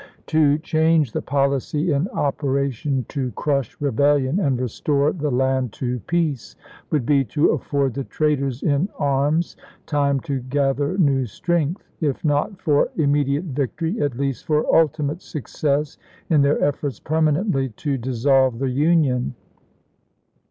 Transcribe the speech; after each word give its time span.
To 0.25 0.57
change 0.57 1.11
the 1.11 1.21
policy 1.21 1.93
in 1.93 2.07
operation 2.07 3.05
to 3.09 3.29
crush 3.33 3.79
rebellion 3.79 4.39
and 4.39 4.59
restore 4.59 5.13
the 5.13 5.29
land 5.29 5.73
to 5.73 5.99
peace 6.07 6.55
would 6.89 7.05
be 7.05 7.23
to 7.25 7.51
afford 7.51 7.93
the 7.93 8.03
traitors 8.03 8.63
in 8.63 8.89
arms 8.97 9.57
time 9.85 10.19
to 10.21 10.39
gather 10.39 10.97
new 10.97 11.27
strength— 11.27 11.83
if 12.01 12.25
not 12.25 12.59
for 12.59 12.89
immediate 12.95 13.43
victory, 13.45 14.01
at 14.01 14.17
least 14.17 14.47
for 14.47 14.65
ultimate 14.75 15.21
success 15.21 15.99
in 16.31 16.41
their 16.41 16.59
efforts 16.63 16.99
permanently 16.99 17.69
to 17.69 17.99
dissolve 17.99 18.57
the 18.57 18.71
Union. 18.71 19.35